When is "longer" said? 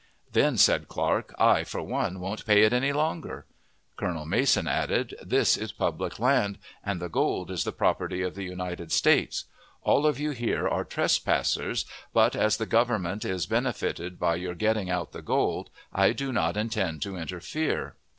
2.91-3.45